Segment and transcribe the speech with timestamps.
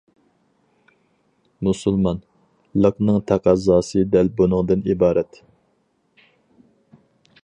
[1.67, 2.21] «مۇسۇلمان»
[2.85, 5.41] لىقنىڭ تەقەززاسى دەل بۇنىڭدىن ئىبارەت.